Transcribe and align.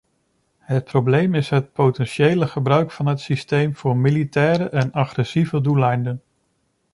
Het 0.59 0.83
probleem 0.83 1.33
is 1.35 1.49
het 1.49 1.73
potentiële 1.73 2.47
gebruik 2.47 2.91
van 2.91 3.05
het 3.05 3.19
systeem 3.19 3.75
voor 3.75 3.97
militaire 3.97 4.69
en 4.69 4.91
agressieve 4.91 5.61
doeleinden. 5.61 6.21